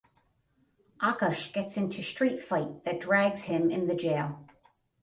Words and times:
Aakash 0.99 1.53
gets 1.53 1.77
into 1.77 2.01
street 2.01 2.41
fight 2.41 2.83
that 2.85 2.99
drags 3.01 3.43
him 3.43 3.69
in 3.69 3.85
the 3.85 3.93
jail. 3.95 4.43